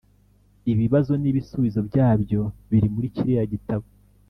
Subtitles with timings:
[0.71, 3.85] ibibazo n’ibisubizo byabyo biri murikiriya gitabo